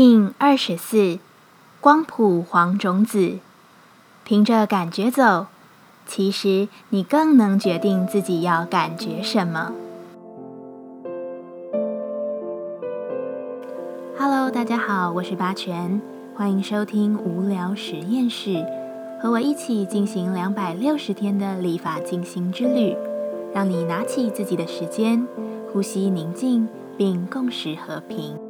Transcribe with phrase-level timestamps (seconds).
[0.00, 1.18] King 二十四，
[1.78, 3.34] 光谱黄种子，
[4.24, 5.48] 凭着感觉走，
[6.06, 9.74] 其实你更能决定自己要感觉什么。
[14.18, 16.00] Hello，大家好，我是八全，
[16.34, 18.64] 欢迎收听无聊实验室，
[19.20, 22.96] 和我一起进行两百六十天的立法进行之旅，
[23.52, 25.28] 让你拿起自己的时间，
[25.70, 28.49] 呼吸宁静，并共识和平。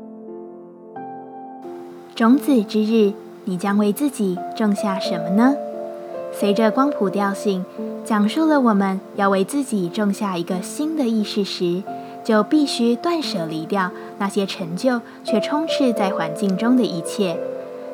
[2.20, 3.14] 种子之日，
[3.46, 5.56] 你将为自己种下什么呢？
[6.30, 7.64] 随着光谱调性，
[8.04, 11.82] 讲述了我们要为自己种下一个新的意识时，
[12.22, 17.40] 就必须断舍离掉那些陈旧却充斥在环境中的一切。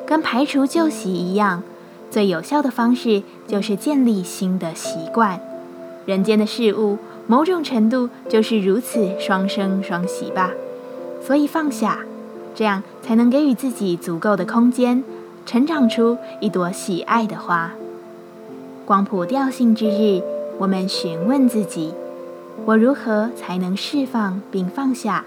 [0.05, 1.63] 跟排除旧习一样，
[2.11, 5.39] 最有效的方式就是建立新的习惯。
[6.05, 6.97] 人间的事物，
[7.27, 10.51] 某种程度就是如此双生双喜吧。
[11.25, 11.99] 所以放下。
[12.57, 15.03] 这样才能给予自己足够的空间，
[15.45, 17.69] 成长出一朵喜爱的花。
[18.83, 20.23] 光谱调性之日，
[20.57, 21.93] 我们询问自己：
[22.65, 25.23] 我如何才能释放并放下？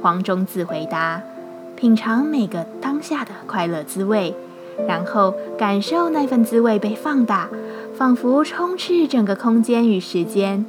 [0.00, 1.20] 黄中子回答：
[1.76, 4.34] 品尝每个当下的快乐滋味，
[4.88, 7.50] 然后感受那份滋味被放大，
[7.98, 10.64] 仿佛充斥整个空间与时间。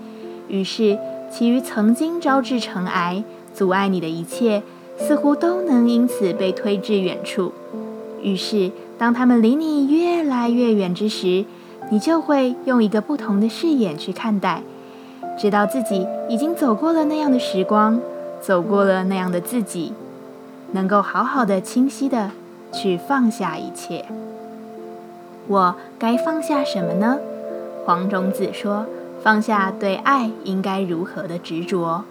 [0.50, 1.00] 于是，
[1.32, 4.64] 其余曾经招致尘埃、阻碍你的一切。
[4.98, 7.54] 似乎都能因此被推至远处。
[8.22, 11.46] 于是，当他们离你越来越远之时，
[11.90, 14.64] 你就会用一个不同的视野去看待，
[15.40, 18.00] 知道自己已经走过了那样的时光，
[18.42, 19.94] 走过了那样的自己，
[20.72, 22.32] 能够好好的、清晰的
[22.74, 24.06] 去放下一切。
[25.48, 27.20] 我该放下什么呢？
[27.86, 28.86] 黄种子说
[29.24, 32.04] ：“放下对爱应该如何的执着。”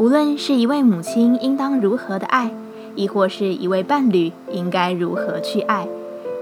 [0.00, 2.50] 无论是一位母亲应当如何的爱，
[2.94, 5.86] 亦或是一位伴侣应该如何去爱，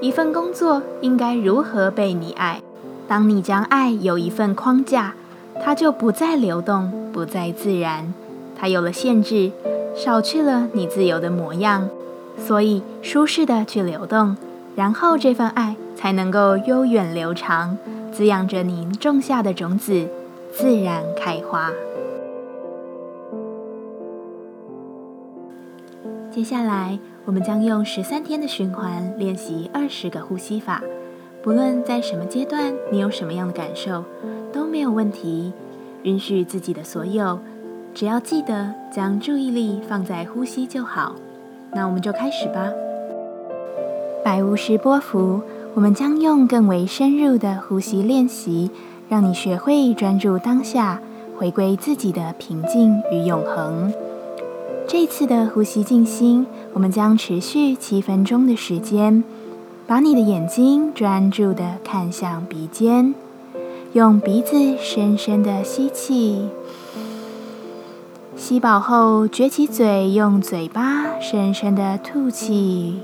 [0.00, 2.62] 一份工作应该如何被你爱。
[3.08, 5.14] 当你将爱有一份框架，
[5.60, 8.14] 它就不再流动，不再自然，
[8.56, 9.50] 它有了限制，
[9.92, 11.88] 少去了你自由的模样。
[12.38, 14.36] 所以舒适的去流动，
[14.76, 17.76] 然后这份爱才能够悠远流长，
[18.12, 20.06] 滋养着您种下的种子，
[20.52, 21.72] 自然开花。
[26.38, 30.80] 接下来，我们将用十三天的循环练习二十个呼吸法。
[31.42, 34.04] 不论在什么阶段，你有什么样的感受，
[34.52, 35.52] 都没有问题。
[36.04, 37.40] 允许自己的所有，
[37.92, 41.16] 只要记得将注意力放在呼吸就好。
[41.72, 42.70] 那我们就开始吧。
[44.24, 45.42] 百无时波幅，
[45.74, 48.70] 我们将用更为深入的呼吸练习，
[49.08, 51.02] 让你学会专注当下，
[51.36, 53.92] 回归自己的平静与永恒。
[54.90, 59.22] 这次的呼吸静心，我们将持续七分钟的时间。
[59.86, 63.14] 把你的眼睛专注的看向鼻尖，
[63.92, 66.48] 用鼻子深深的吸气，
[68.34, 73.00] 吸饱后撅起嘴，用嘴巴深深的吐气，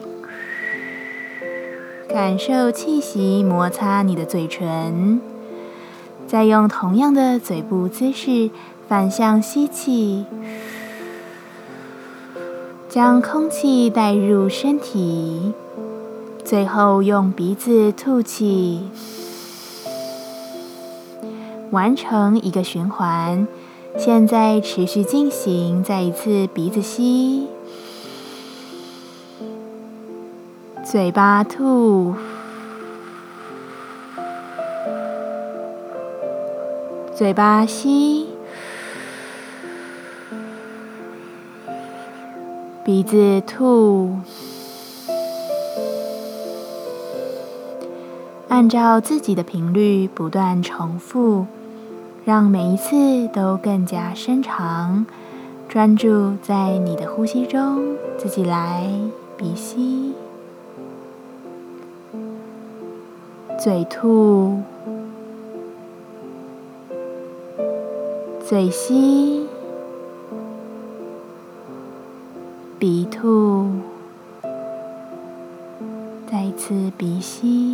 [2.09, 5.21] 感受气息摩擦你的嘴唇。
[6.27, 8.49] 再用同样的嘴部姿势
[8.89, 10.25] 反向吸气。
[12.94, 15.53] 将空气带入身体，
[16.44, 18.88] 最后用鼻子吐气，
[21.72, 23.49] 完成一个循环。
[23.99, 27.49] 现在持续进行，再一次鼻子吸，
[30.84, 32.15] 嘴巴吐，
[37.12, 38.24] 嘴巴吸。
[42.94, 44.09] 鼻子吐，
[48.47, 51.44] 按照自己的频率不断重复，
[52.25, 55.04] 让每一次都更加深长。
[55.69, 58.88] 专注在你的呼吸中，自己来
[59.37, 60.12] 鼻吸，
[63.59, 64.60] 嘴吐，
[68.48, 69.48] 嘴吸。
[72.76, 73.71] 鼻吐，
[76.30, 77.73] 再一次鼻吸。